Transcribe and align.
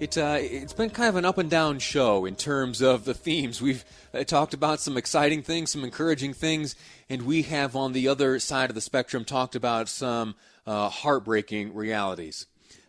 It, 0.00 0.16
uh, 0.16 0.36
it's 0.38 0.72
been 0.72 0.90
kind 0.90 1.08
of 1.08 1.16
an 1.16 1.24
up 1.24 1.38
and 1.38 1.50
down 1.50 1.80
show 1.80 2.24
in 2.24 2.36
terms 2.36 2.80
of 2.80 3.04
the 3.04 3.14
themes. 3.14 3.60
We've 3.60 3.84
uh, 4.14 4.22
talked 4.22 4.54
about 4.54 4.78
some 4.78 4.96
exciting 4.96 5.42
things, 5.42 5.72
some 5.72 5.82
encouraging 5.82 6.34
things, 6.34 6.76
and 7.10 7.22
we 7.22 7.42
have 7.42 7.74
on 7.74 7.94
the 7.94 8.06
other 8.06 8.38
side 8.38 8.70
of 8.70 8.76
the 8.76 8.80
spectrum 8.80 9.24
talked 9.24 9.56
about 9.56 9.88
some 9.88 10.36
uh, 10.68 10.88
heartbreaking 10.88 11.74
realities. 11.74 12.46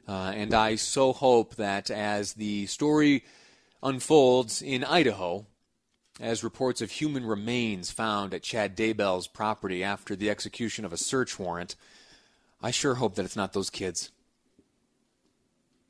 Uh, 0.08 0.34
and 0.36 0.54
I 0.54 0.76
so 0.76 1.12
hope 1.12 1.56
that 1.56 1.90
as 1.90 2.34
the 2.34 2.68
story 2.68 3.24
unfolds 3.82 4.62
in 4.62 4.84
Idaho, 4.84 5.48
as 6.20 6.44
reports 6.44 6.80
of 6.80 6.92
human 6.92 7.26
remains 7.26 7.90
found 7.90 8.36
at 8.36 8.44
Chad 8.44 8.78
Daybell's 8.78 9.28
property 9.28 9.84
after 9.84 10.16
the 10.16 10.30
execution 10.30 10.86
of 10.86 10.94
a 10.94 10.98
search 10.98 11.40
warrant, 11.40 11.76
I 12.62 12.70
sure 12.70 12.96
hope 12.96 13.16
that 13.16 13.26
it's 13.26 13.36
not 13.36 13.54
those 13.54 13.72
kids. 13.72 14.12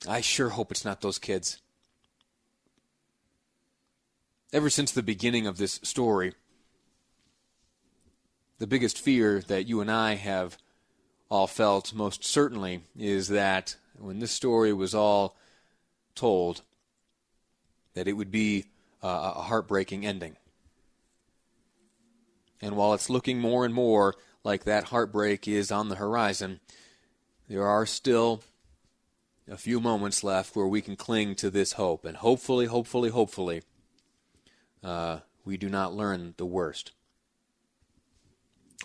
I 0.07 0.21
sure 0.21 0.49
hope 0.49 0.71
it's 0.71 0.85
not 0.85 1.01
those 1.01 1.19
kids. 1.19 1.61
Ever 4.53 4.69
since 4.69 4.91
the 4.91 5.03
beginning 5.03 5.45
of 5.45 5.57
this 5.57 5.79
story, 5.83 6.33
the 8.57 8.67
biggest 8.67 8.97
fear 8.97 9.41
that 9.41 9.67
you 9.67 9.81
and 9.81 9.91
I 9.91 10.15
have 10.15 10.57
all 11.29 11.47
felt 11.47 11.93
most 11.93 12.23
certainly 12.23 12.81
is 12.97 13.27
that 13.27 13.75
when 13.97 14.19
this 14.19 14.31
story 14.31 14.73
was 14.73 14.95
all 14.95 15.35
told, 16.15 16.63
that 17.93 18.07
it 18.07 18.13
would 18.13 18.31
be 18.31 18.65
a 19.01 19.41
heartbreaking 19.41 20.05
ending. 20.05 20.37
And 22.61 22.75
while 22.75 22.93
it's 22.93 23.09
looking 23.09 23.39
more 23.39 23.65
and 23.65 23.73
more 23.73 24.15
like 24.43 24.63
that 24.63 24.85
heartbreak 24.85 25.47
is 25.47 25.71
on 25.71 25.89
the 25.89 25.95
horizon, 25.95 26.59
there 27.47 27.67
are 27.67 27.85
still 27.85 28.41
a 29.49 29.57
few 29.57 29.79
moments 29.79 30.23
left 30.23 30.55
where 30.55 30.67
we 30.67 30.81
can 30.81 30.95
cling 30.95 31.35
to 31.35 31.49
this 31.49 31.73
hope. 31.73 32.05
And 32.05 32.17
hopefully, 32.17 32.67
hopefully, 32.67 33.09
hopefully, 33.09 33.63
uh, 34.83 35.19
we 35.43 35.57
do 35.57 35.69
not 35.69 35.93
learn 35.93 36.35
the 36.37 36.45
worst. 36.45 36.91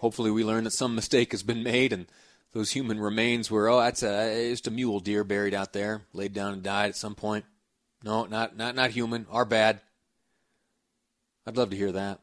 Hopefully, 0.01 0.31
we 0.31 0.45
learn 0.45 0.65
that 0.65 0.73
some 0.73 0.95
mistake 0.95 1.33
has 1.33 1.42
been 1.42 1.62
made 1.62 1.92
and 1.92 2.07
those 2.53 2.73
human 2.73 3.01
remains 3.01 3.51
were, 3.51 3.69
oh, 3.69 3.80
that's 3.80 4.02
a, 4.02 4.51
just 4.51 4.67
a 4.67 4.70
mule 4.70 5.01
deer 5.01 5.25
buried 5.25 5.55
out 5.55 5.73
there, 5.73 6.02
laid 6.13 6.33
down 6.33 6.52
and 6.52 6.63
died 6.63 6.91
at 6.91 6.96
some 6.96 7.14
point. 7.14 7.45
No, 8.05 8.27
not, 8.27 8.57
not, 8.57 8.75
not 8.75 8.91
human. 8.91 9.27
Our 9.31 9.45
bad. 9.45 9.81
I'd 11.46 11.57
love 11.57 11.70
to 11.70 11.77
hear 11.77 11.92
that. 11.92 12.20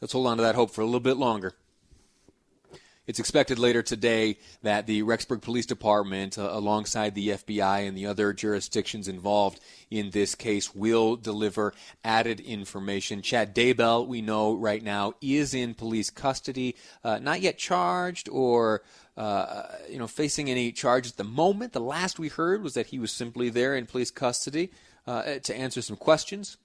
Let's 0.00 0.12
hold 0.12 0.26
on 0.26 0.36
to 0.36 0.42
that 0.42 0.54
hope 0.54 0.70
for 0.70 0.82
a 0.82 0.84
little 0.84 1.00
bit 1.00 1.16
longer. 1.16 1.54
It's 3.06 3.20
expected 3.20 3.60
later 3.60 3.84
today 3.84 4.38
that 4.62 4.88
the 4.88 5.04
Rexburg 5.04 5.40
Police 5.40 5.66
Department, 5.66 6.36
uh, 6.36 6.48
alongside 6.50 7.14
the 7.14 7.28
FBI 7.28 7.86
and 7.86 7.96
the 7.96 8.06
other 8.06 8.32
jurisdictions 8.32 9.06
involved 9.06 9.60
in 9.92 10.10
this 10.10 10.34
case, 10.34 10.74
will 10.74 11.14
deliver 11.14 11.72
added 12.02 12.40
information. 12.40 13.22
Chad 13.22 13.54
Daybell, 13.54 14.08
we 14.08 14.22
know 14.22 14.54
right 14.54 14.82
now, 14.82 15.14
is 15.20 15.54
in 15.54 15.74
police 15.74 16.10
custody, 16.10 16.74
uh, 17.04 17.20
not 17.20 17.40
yet 17.40 17.58
charged 17.58 18.28
or 18.28 18.82
uh, 19.16 19.62
you 19.88 19.98
know 19.98 20.08
facing 20.08 20.50
any 20.50 20.72
charge 20.72 21.06
at 21.06 21.16
the 21.16 21.22
moment. 21.22 21.74
The 21.74 21.80
last 21.80 22.18
we 22.18 22.26
heard 22.28 22.60
was 22.60 22.74
that 22.74 22.88
he 22.88 22.98
was 22.98 23.12
simply 23.12 23.50
there 23.50 23.76
in 23.76 23.86
police 23.86 24.10
custody 24.10 24.72
uh, 25.06 25.38
to 25.44 25.56
answer 25.56 25.80
some 25.80 25.96
questions. 25.96 26.56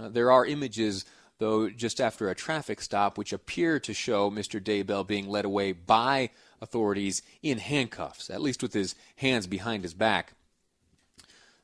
Uh, 0.00 0.08
there 0.08 0.32
are 0.32 0.46
images 0.46 1.04
though 1.38 1.68
just 1.68 2.00
after 2.00 2.28
a 2.28 2.34
traffic 2.34 2.80
stop, 2.80 3.18
which 3.18 3.32
appeared 3.32 3.84
to 3.84 3.94
show 3.94 4.30
Mr. 4.30 4.62
Daybell 4.62 5.06
being 5.06 5.28
led 5.28 5.44
away 5.44 5.72
by 5.72 6.30
authorities 6.60 7.22
in 7.42 7.58
handcuffs, 7.58 8.30
at 8.30 8.42
least 8.42 8.62
with 8.62 8.72
his 8.72 8.94
hands 9.16 9.46
behind 9.46 9.82
his 9.82 9.94
back. 9.94 10.34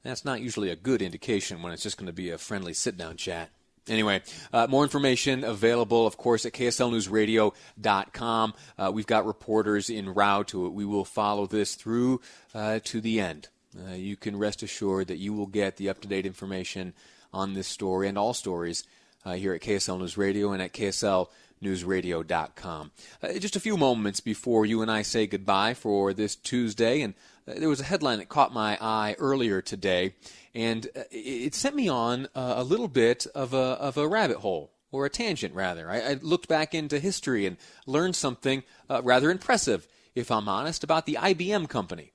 That's 0.02 0.24
not 0.24 0.40
usually 0.40 0.70
a 0.70 0.76
good 0.76 1.02
indication 1.02 1.62
when 1.62 1.72
it's 1.72 1.82
just 1.82 1.98
going 1.98 2.06
to 2.06 2.12
be 2.12 2.30
a 2.30 2.38
friendly 2.38 2.72
sit 2.72 2.96
down 2.96 3.16
chat. 3.16 3.50
Anyway, 3.88 4.22
uh, 4.52 4.66
more 4.68 4.84
information 4.84 5.42
available, 5.42 6.06
of 6.06 6.16
course, 6.16 6.46
at 6.46 6.52
kslnewsradio.com. 6.52 8.54
Uh, 8.78 8.90
we've 8.92 9.06
got 9.06 9.26
reporters 9.26 9.90
in 9.90 10.14
route 10.14 10.48
to. 10.48 10.68
We 10.68 10.84
will 10.84 11.04
follow 11.04 11.46
this 11.46 11.74
through 11.74 12.20
uh, 12.54 12.80
to 12.84 13.00
the 13.00 13.20
end. 13.20 13.48
Uh, 13.76 13.94
you 13.94 14.16
can 14.16 14.36
rest 14.36 14.62
assured 14.62 15.08
that 15.08 15.18
you 15.18 15.32
will 15.32 15.46
get 15.46 15.76
the 15.76 15.88
up 15.88 16.00
to 16.00 16.08
date 16.08 16.26
information 16.26 16.92
on 17.32 17.54
this 17.54 17.68
story 17.68 18.08
and 18.08 18.18
all 18.18 18.34
stories 18.34 18.84
uh, 19.24 19.34
here 19.34 19.54
at 19.54 19.60
KSL 19.60 19.98
News 19.98 20.16
Radio 20.16 20.52
and 20.52 20.62
at 20.62 20.72
KSLNewsRadio.com. 20.72 22.90
Uh, 23.22 23.32
just 23.34 23.56
a 23.56 23.60
few 23.60 23.76
moments 23.76 24.20
before 24.20 24.64
you 24.66 24.82
and 24.82 24.90
I 24.90 25.02
say 25.02 25.26
goodbye 25.26 25.74
for 25.74 26.12
this 26.12 26.34
Tuesday, 26.36 27.02
and 27.02 27.14
uh, 27.46 27.52
there 27.56 27.68
was 27.68 27.80
a 27.80 27.84
headline 27.84 28.18
that 28.18 28.28
caught 28.28 28.52
my 28.52 28.76
eye 28.80 29.14
earlier 29.18 29.60
today, 29.60 30.14
and 30.54 30.88
uh, 30.96 31.02
it 31.10 31.54
sent 31.54 31.76
me 31.76 31.88
on 31.88 32.26
uh, 32.34 32.54
a 32.56 32.64
little 32.64 32.88
bit 32.88 33.26
of 33.34 33.54
a, 33.54 33.56
of 33.56 33.96
a 33.96 34.08
rabbit 34.08 34.38
hole. 34.38 34.72
Or 34.92 35.06
a 35.06 35.08
tangent, 35.08 35.54
rather. 35.54 35.88
I, 35.88 36.00
I 36.00 36.14
looked 36.14 36.48
back 36.48 36.74
into 36.74 36.98
history 36.98 37.46
and 37.46 37.58
learned 37.86 38.16
something 38.16 38.64
uh, 38.88 39.00
rather 39.04 39.30
impressive, 39.30 39.86
if 40.16 40.32
I'm 40.32 40.48
honest, 40.48 40.82
about 40.82 41.06
the 41.06 41.14
IBM 41.14 41.68
company. 41.68 42.12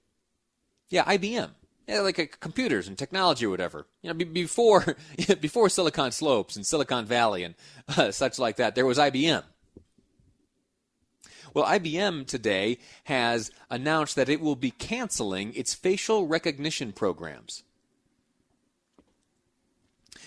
Yeah, 0.90 1.06
IBM 1.06 1.52
yeah, 1.88 2.01
like 2.01 2.40
computers 2.40 2.88
and 2.88 2.97
technology 2.97 3.46
or 3.46 3.50
whatever. 3.50 3.85
You 4.01 4.09
know, 4.09 4.13
be, 4.16 4.25
before 4.25 4.97
before 5.41 5.69
Silicon 5.69 6.12
Slopes 6.12 6.56
and 6.56 6.66
Silicon 6.66 7.06
Valley 7.06 7.44
and 7.44 7.56
uh, 7.97 8.12
such 8.12 8.40
like 8.40 8.57
that, 8.57 8.75
there 8.75 8.85
was 8.85 8.97
IBM. 8.97 9.44
Well, 11.53 11.66
IBM 11.66 12.28
today 12.28 12.79
has 13.06 13.50
announced 13.69 14.18
that 14.18 14.28
it 14.28 14.41
will 14.41 14.57
be 14.57 14.72
canceling 14.72 15.53
its 15.53 15.74
facial 15.74 16.28
recognition 16.28 16.91
programs. 16.91 17.63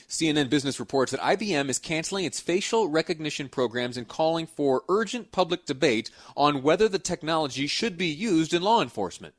CNN 0.08 0.48
Business 0.48 0.80
reports 0.80 1.12
that 1.12 1.20
IBM 1.20 1.68
is 1.68 1.78
canceling 1.78 2.24
its 2.24 2.40
facial 2.40 2.88
recognition 2.88 3.50
programs 3.50 3.98
and 3.98 4.08
calling 4.08 4.46
for 4.46 4.84
urgent 4.88 5.30
public 5.30 5.66
debate 5.66 6.10
on 6.34 6.62
whether 6.62 6.88
the 6.88 6.98
technology 6.98 7.66
should 7.66 7.98
be 7.98 8.06
used 8.06 8.54
in 8.54 8.62
law 8.62 8.80
enforcement. 8.80 9.34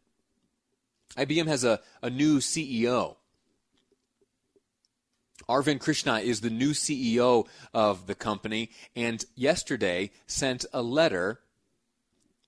IBM 1.17 1.47
has 1.47 1.63
a, 1.63 1.79
a 2.01 2.09
new 2.09 2.39
CEO. 2.39 3.15
Arvind 5.47 5.79
Krishna 5.79 6.19
is 6.19 6.41
the 6.41 6.49
new 6.49 6.71
CEO 6.71 7.47
of 7.73 8.05
the 8.05 8.13
company, 8.13 8.69
and 8.95 9.25
yesterday 9.35 10.11
sent 10.27 10.65
a 10.71 10.81
letter 10.81 11.39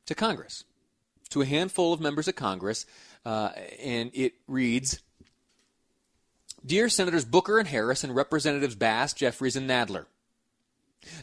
to 0.06 0.14
Congress, 0.14 0.66
to 1.30 1.42
a 1.42 1.46
handful 1.46 1.94
of 1.94 2.00
members 2.00 2.28
of 2.28 2.36
Congress, 2.36 2.86
uh, 3.26 3.50
and 3.82 4.12
it 4.14 4.34
reads 4.48 5.02
Dear 6.64 6.90
Senators 6.90 7.26
Booker 7.26 7.58
and 7.58 7.68
Harris 7.68 8.04
and 8.04 8.16
Representatives 8.16 8.76
Bass, 8.76 9.14
Jeffries, 9.14 9.56
and 9.56 9.68
Nadler, 9.68 10.06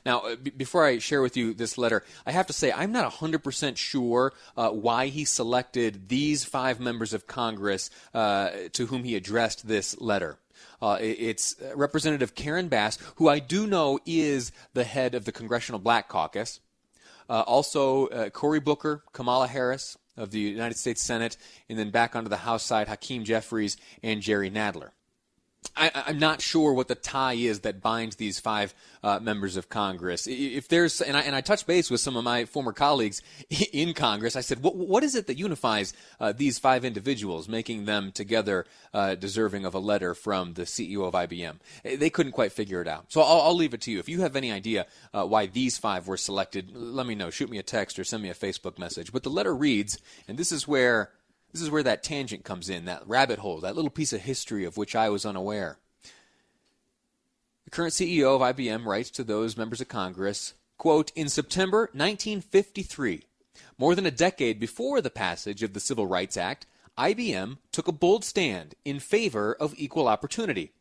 now, 0.04 0.20
uh, 0.20 0.36
b- 0.36 0.50
before 0.50 0.84
I 0.84 0.98
share 0.98 1.22
with 1.22 1.36
you 1.36 1.54
this 1.54 1.78
letter, 1.78 2.04
I 2.26 2.32
have 2.32 2.46
to 2.48 2.52
say 2.52 2.72
I'm 2.72 2.92
not 2.92 3.10
100% 3.12 3.76
sure 3.76 4.32
uh, 4.56 4.70
why 4.70 5.06
he 5.06 5.24
selected 5.24 6.08
these 6.08 6.44
five 6.44 6.80
members 6.80 7.12
of 7.12 7.26
Congress 7.26 7.90
uh, 8.14 8.50
to 8.72 8.86
whom 8.86 9.04
he 9.04 9.16
addressed 9.16 9.68
this 9.68 10.00
letter. 10.00 10.38
Uh, 10.80 10.98
it's 11.00 11.56
Representative 11.74 12.34
Karen 12.34 12.68
Bass, 12.68 12.98
who 13.16 13.28
I 13.28 13.38
do 13.38 13.66
know 13.66 13.98
is 14.06 14.52
the 14.74 14.84
head 14.84 15.14
of 15.14 15.24
the 15.24 15.32
Congressional 15.32 15.80
Black 15.80 16.08
Caucus. 16.08 16.60
Uh, 17.28 17.42
also, 17.42 18.06
uh, 18.06 18.30
Cory 18.30 18.60
Booker, 18.60 19.02
Kamala 19.12 19.48
Harris 19.48 19.98
of 20.16 20.30
the 20.30 20.40
United 20.40 20.76
States 20.76 21.02
Senate, 21.02 21.36
and 21.68 21.78
then 21.78 21.90
back 21.90 22.16
onto 22.16 22.28
the 22.28 22.38
House 22.38 22.64
side, 22.64 22.88
Hakeem 22.88 23.24
Jeffries 23.24 23.76
and 24.02 24.22
Jerry 24.22 24.50
Nadler. 24.50 24.90
I, 25.76 26.10
am 26.10 26.18
not 26.18 26.40
sure 26.40 26.72
what 26.72 26.88
the 26.88 26.94
tie 26.94 27.34
is 27.34 27.60
that 27.60 27.80
binds 27.80 28.16
these 28.16 28.40
five 28.40 28.74
uh, 29.02 29.18
members 29.20 29.56
of 29.56 29.68
Congress. 29.68 30.26
If 30.26 30.68
there's, 30.68 31.00
and 31.00 31.16
I, 31.16 31.22
and 31.22 31.34
I 31.34 31.40
touched 31.40 31.66
base 31.66 31.90
with 31.90 32.00
some 32.00 32.16
of 32.16 32.24
my 32.24 32.44
former 32.44 32.72
colleagues 32.72 33.22
in 33.72 33.94
Congress, 33.94 34.36
I 34.36 34.40
said, 34.40 34.62
what, 34.62 34.76
what 34.76 35.04
is 35.04 35.14
it 35.14 35.26
that 35.26 35.38
unifies 35.38 35.92
uh, 36.20 36.32
these 36.32 36.58
five 36.58 36.84
individuals, 36.84 37.48
making 37.48 37.84
them 37.84 38.12
together 38.12 38.66
uh, 38.92 39.14
deserving 39.14 39.64
of 39.64 39.74
a 39.74 39.78
letter 39.78 40.14
from 40.14 40.54
the 40.54 40.62
CEO 40.62 41.06
of 41.06 41.14
IBM? 41.14 41.56
Eh, 41.84 41.96
they 41.96 42.10
couldn't 42.10 42.32
quite 42.32 42.52
figure 42.52 42.80
it 42.80 42.88
out. 42.88 43.06
So 43.08 43.20
I'll, 43.20 43.42
I'll 43.42 43.56
leave 43.56 43.74
it 43.74 43.80
to 43.82 43.90
you. 43.90 43.98
If 43.98 44.08
you 44.08 44.20
have 44.22 44.36
any 44.36 44.52
idea 44.52 44.86
uh, 45.12 45.24
why 45.24 45.46
these 45.46 45.78
five 45.78 46.08
were 46.08 46.16
selected, 46.16 46.74
let 46.74 47.06
me 47.06 47.14
know. 47.14 47.30
Shoot 47.30 47.50
me 47.50 47.58
a 47.58 47.62
text 47.62 47.98
or 47.98 48.04
send 48.04 48.22
me 48.22 48.30
a 48.30 48.34
Facebook 48.34 48.78
message. 48.78 49.12
But 49.12 49.22
the 49.22 49.30
letter 49.30 49.54
reads, 49.54 49.98
and 50.26 50.38
this 50.38 50.52
is 50.52 50.66
where 50.66 51.10
this 51.52 51.62
is 51.62 51.70
where 51.70 51.82
that 51.82 52.02
tangent 52.02 52.44
comes 52.44 52.68
in, 52.68 52.84
that 52.84 53.06
rabbit 53.06 53.38
hole, 53.38 53.60
that 53.60 53.74
little 53.74 53.90
piece 53.90 54.12
of 54.12 54.22
history 54.22 54.64
of 54.64 54.76
which 54.76 54.94
I 54.94 55.08
was 55.08 55.24
unaware. 55.24 55.78
The 57.64 57.70
current 57.70 57.92
CEO 57.92 58.34
of 58.34 58.56
IBM 58.56 58.84
writes 58.86 59.10
to 59.10 59.24
those 59.24 59.56
members 59.56 59.80
of 59.80 59.88
Congress, 59.88 60.54
quote, 60.78 61.12
In 61.14 61.28
September 61.28 61.90
1953, 61.92 63.24
more 63.76 63.94
than 63.94 64.06
a 64.06 64.10
decade 64.10 64.58
before 64.58 65.00
the 65.00 65.10
passage 65.10 65.62
of 65.62 65.72
the 65.72 65.80
Civil 65.80 66.06
Rights 66.06 66.36
Act, 66.36 66.66
IBM 66.96 67.58
took 67.70 67.86
a 67.86 67.92
bold 67.92 68.24
stand 68.24 68.74
in 68.84 68.98
favor 68.98 69.54
of 69.54 69.74
equal 69.76 70.08
opportunity. 70.08 70.72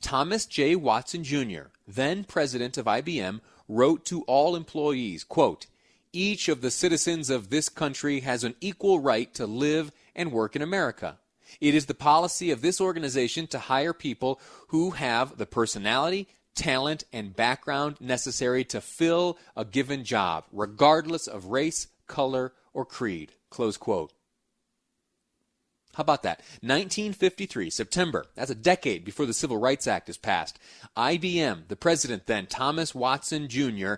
Thomas 0.00 0.46
J. 0.46 0.76
Watson 0.76 1.24
Jr., 1.24 1.68
then 1.88 2.24
president 2.24 2.76
of 2.76 2.86
IBM, 2.86 3.40
wrote 3.68 4.04
to 4.04 4.22
all 4.22 4.54
employees, 4.54 5.24
quote, 5.24 5.66
each 6.12 6.48
of 6.48 6.60
the 6.60 6.70
citizens 6.70 7.28
of 7.28 7.50
this 7.50 7.68
country 7.68 8.20
has 8.20 8.44
an 8.44 8.54
equal 8.60 9.00
right 9.00 9.34
to 9.34 9.46
live 9.46 9.90
and 10.14 10.32
work 10.32 10.56
in 10.56 10.62
America. 10.62 11.18
It 11.60 11.74
is 11.74 11.86
the 11.86 11.94
policy 11.94 12.50
of 12.50 12.62
this 12.62 12.80
organization 12.80 13.46
to 13.48 13.58
hire 13.58 13.92
people 13.92 14.40
who 14.68 14.90
have 14.90 15.36
the 15.36 15.46
personality, 15.46 16.28
talent, 16.54 17.04
and 17.12 17.36
background 17.36 18.00
necessary 18.00 18.64
to 18.64 18.80
fill 18.80 19.38
a 19.56 19.64
given 19.64 20.04
job, 20.04 20.44
regardless 20.52 21.26
of 21.26 21.46
race, 21.46 21.88
color, 22.06 22.52
or 22.72 22.84
creed. 22.84 23.32
Close 23.50 23.76
quote. 23.76 24.12
How 25.94 26.00
about 26.00 26.24
that? 26.24 26.38
1953, 26.60 27.70
September. 27.70 28.26
That's 28.34 28.50
a 28.50 28.56
decade 28.56 29.04
before 29.04 29.26
the 29.26 29.32
Civil 29.32 29.58
Rights 29.58 29.86
Act 29.86 30.08
is 30.08 30.16
passed. 30.16 30.58
IBM, 30.96 31.68
the 31.68 31.76
president 31.76 32.26
then, 32.26 32.46
Thomas 32.46 32.94
Watson 32.94 33.48
Jr., 33.48 33.94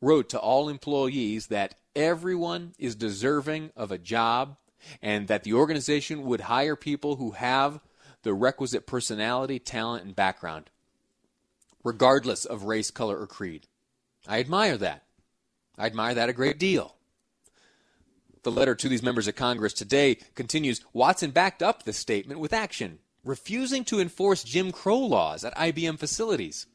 wrote 0.00 0.30
to 0.30 0.38
all 0.38 0.70
employees 0.70 1.48
that 1.48 1.74
everyone 1.94 2.72
is 2.78 2.94
deserving 2.94 3.70
of 3.76 3.92
a 3.92 3.98
job 3.98 4.56
and 5.02 5.28
that 5.28 5.44
the 5.44 5.54
organization 5.54 6.22
would 6.24 6.42
hire 6.42 6.76
people 6.76 7.16
who 7.16 7.32
have 7.32 7.80
the 8.22 8.34
requisite 8.34 8.86
personality, 8.86 9.58
talent, 9.58 10.04
and 10.04 10.16
background, 10.16 10.70
regardless 11.84 12.44
of 12.44 12.64
race, 12.64 12.90
color, 12.90 13.18
or 13.18 13.26
creed. 13.26 13.66
I 14.26 14.40
admire 14.40 14.76
that. 14.78 15.04
I 15.78 15.86
admire 15.86 16.14
that 16.14 16.28
a 16.28 16.32
great 16.32 16.58
deal. 16.58 16.96
The 18.42 18.50
letter 18.52 18.74
to 18.74 18.88
these 18.88 19.02
members 19.02 19.28
of 19.28 19.36
Congress 19.36 19.72
today 19.72 20.18
continues 20.34 20.80
Watson 20.92 21.32
backed 21.32 21.62
up 21.62 21.82
this 21.82 21.96
statement 21.98 22.40
with 22.40 22.52
action, 22.52 23.00
refusing 23.24 23.84
to 23.86 24.00
enforce 24.00 24.44
Jim 24.44 24.72
Crow 24.72 24.98
laws 24.98 25.44
at 25.44 25.56
IBM 25.56 25.98
facilities. 25.98 26.66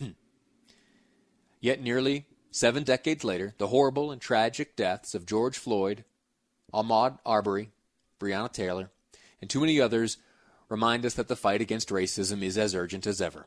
Yet 1.60 1.82
nearly 1.82 2.26
seven 2.50 2.82
decades 2.82 3.24
later, 3.24 3.54
the 3.58 3.68
horrible 3.68 4.10
and 4.10 4.20
tragic 4.20 4.74
deaths 4.74 5.14
of 5.14 5.26
George 5.26 5.58
Floyd, 5.58 6.04
Ahmaud 6.72 7.18
Arbery, 7.24 7.70
Breonna 8.18 8.52
Taylor, 8.52 8.90
and 9.40 9.50
too 9.50 9.60
many 9.60 9.80
others 9.80 10.18
remind 10.68 11.04
us 11.04 11.14
that 11.14 11.28
the 11.28 11.36
fight 11.36 11.60
against 11.60 11.90
racism 11.90 12.42
is 12.42 12.56
as 12.56 12.74
urgent 12.74 13.06
as 13.06 13.20
ever. 13.20 13.46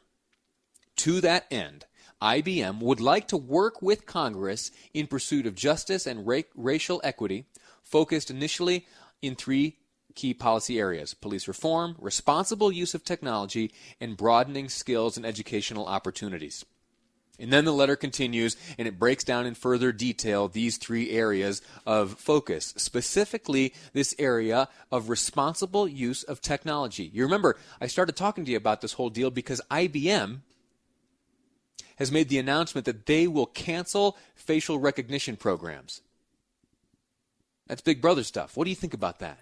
To 0.98 1.22
that 1.22 1.46
end, 1.52 1.86
IBM 2.22 2.80
would 2.80 3.02
like 3.02 3.28
to 3.30 3.38
work 3.38 3.82
with 3.82 4.06
Congress 4.06 4.72
in 4.94 5.08
pursuit 5.08 5.46
of 5.46 5.56
justice 5.56 6.08
and 6.08 6.26
ra- 6.26 6.42
racial 6.56 7.02
equity, 7.04 7.46
focused 7.84 8.30
initially 8.30 8.88
in 9.22 9.36
three 9.36 9.78
key 10.16 10.34
policy 10.34 10.80
areas 10.80 11.14
police 11.14 11.48
reform, 11.48 11.96
responsible 12.00 12.72
use 12.72 12.94
of 12.94 13.04
technology, 13.04 13.72
and 14.00 14.18
broadening 14.18 14.70
skills 14.70 15.18
and 15.18 15.26
educational 15.26 15.86
opportunities. 15.86 16.64
And 17.40 17.52
then 17.52 17.66
the 17.66 17.74
letter 17.74 17.96
continues 17.96 18.56
and 18.78 18.88
it 18.88 18.98
breaks 18.98 19.24
down 19.24 19.46
in 19.46 19.56
further 19.56 19.92
detail 19.92 20.48
these 20.48 20.78
three 20.78 21.12
areas 21.12 21.62
of 21.86 22.14
focus, 22.14 22.74
specifically 22.78 23.74
this 23.94 24.16
area 24.18 24.70
of 24.92 25.10
responsible 25.10 25.88
use 25.88 26.24
of 26.24 26.42
technology. 26.42 27.10
You 27.14 27.24
remember, 27.24 27.58
I 27.82 27.88
started 27.88 28.16
talking 28.16 28.46
to 28.46 28.52
you 28.52 28.58
about 28.58 28.82
this 28.82 28.94
whole 28.94 29.10
deal 29.10 29.32
because 29.32 29.62
IBM 29.70 30.40
has 31.98 32.12
made 32.12 32.30
the 32.30 32.40
announcement 32.40 32.86
that 32.86 33.06
they 33.06 33.28
will 33.28 33.46
cancel 33.46 34.18
facial 34.36 34.80
recognition 34.80 35.36
programs. 35.36 36.02
That's 37.68 37.82
Big 37.82 38.02
Brother 38.02 38.24
stuff. 38.24 38.56
What 38.56 38.66
do 38.66 38.70
you 38.70 38.76
think 38.76 38.94
about 38.94 39.20
that? 39.20 39.40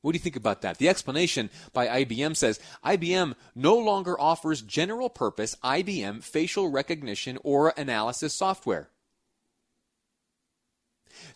What 0.00 0.12
do 0.12 0.16
you 0.16 0.22
think 0.22 0.36
about 0.36 0.62
that? 0.62 0.78
The 0.78 0.88
explanation 0.88 1.50
by 1.72 2.04
IBM 2.04 2.36
says 2.36 2.60
IBM 2.84 3.34
no 3.54 3.76
longer 3.76 4.18
offers 4.18 4.62
general 4.62 5.10
purpose 5.10 5.56
IBM 5.64 6.22
facial 6.22 6.70
recognition 6.70 7.38
or 7.42 7.74
analysis 7.76 8.32
software. 8.32 8.90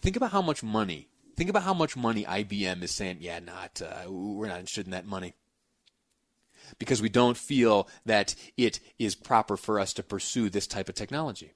Think 0.00 0.16
about 0.16 0.30
how 0.30 0.42
much 0.42 0.62
money, 0.62 1.08
think 1.36 1.50
about 1.50 1.64
how 1.64 1.74
much 1.74 1.96
money 1.96 2.24
IBM 2.24 2.82
is 2.82 2.92
saying, 2.92 3.18
yeah, 3.20 3.40
not, 3.40 3.82
uh, 3.82 4.08
we're 4.08 4.48
not 4.48 4.60
interested 4.60 4.86
in 4.86 4.92
that 4.92 5.06
money. 5.06 5.34
Because 6.78 7.02
we 7.02 7.08
don't 7.08 7.36
feel 7.36 7.88
that 8.06 8.34
it 8.56 8.78
is 8.98 9.14
proper 9.14 9.56
for 9.56 9.80
us 9.80 9.92
to 9.94 10.02
pursue 10.02 10.48
this 10.48 10.68
type 10.68 10.88
of 10.88 10.94
technology. 10.94 11.52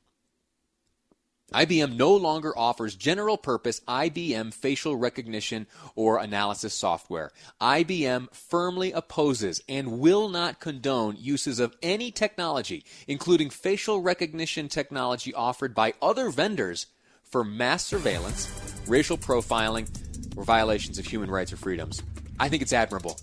IBM 1.53 1.97
no 1.97 2.13
longer 2.13 2.57
offers 2.59 2.97
general 2.97 3.37
purpose 3.37 3.81
IBM 3.87 4.53
facial 4.53 4.97
recognition 4.97 5.69
or 5.95 6.19
analysis 6.19 6.75
software. 6.75 7.31
IBM 7.61 8.35
firmly 8.35 8.91
opposes 8.91 9.63
and 9.69 10.01
will 10.01 10.29
not 10.29 10.59
condone 10.59 11.17
uses 11.17 11.61
of 11.61 11.77
any 11.83 12.11
technology, 12.11 12.85
including 13.07 13.49
facial 13.49 14.03
recognition 14.03 14.69
technology 14.69 15.33
offered 15.35 15.73
by 15.73 15.95
other 16.03 16.31
vendors 16.31 16.87
for 17.23 17.45
mass 17.45 17.87
surveillance, 17.87 18.83
racial 18.89 19.17
profiling, 19.17 19.89
or 20.37 20.43
violations 20.43 20.99
of 20.99 21.07
human 21.07 21.31
rights 21.31 21.53
or 21.53 21.57
freedoms. 21.57 22.03
I 22.41 22.49
think 22.49 22.63
it's 22.63 22.73
admirable. 22.73 23.19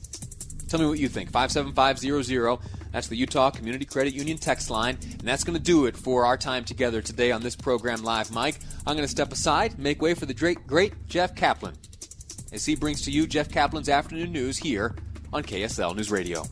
Tell 0.69 0.79
me 0.79 0.87
what 0.87 0.97
you 0.97 1.09
think. 1.09 1.29
57500. 1.29 2.57
That's 2.93 3.07
the 3.07 3.17
Utah 3.17 3.49
Community 3.49 3.83
Credit 3.83 4.13
Union 4.13 4.37
text 4.37 4.69
line. 4.69 4.97
And 5.01 5.27
that's 5.27 5.43
going 5.43 5.57
to 5.57 5.63
do 5.63 5.87
it 5.87 5.97
for 5.97 6.25
our 6.25 6.37
time 6.37 6.63
together 6.63 7.01
today 7.01 7.31
on 7.31 7.41
this 7.41 7.55
program 7.55 8.03
Live 8.03 8.33
Mic. 8.33 8.59
I'm 8.87 8.95
going 8.95 9.03
to 9.03 9.07
step 9.07 9.33
aside, 9.33 9.77
make 9.77 10.01
way 10.01 10.13
for 10.13 10.27
the 10.27 10.33
great, 10.33 10.65
great 10.65 10.93
Jeff 11.07 11.35
Caplan 11.35 11.75
as 12.53 12.65
he 12.65 12.75
brings 12.75 13.01
to 13.01 13.11
you 13.11 13.27
Jeff 13.27 13.49
Caplan's 13.49 13.89
afternoon 13.89 14.31
news 14.31 14.59
here 14.59 14.95
on 15.33 15.43
KSL 15.43 15.95
News 15.95 16.11
Radio. 16.11 16.45